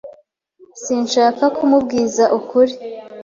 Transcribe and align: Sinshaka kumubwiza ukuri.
Sinshaka 0.81 1.43
kumubwiza 1.55 2.23
ukuri. 2.39 2.73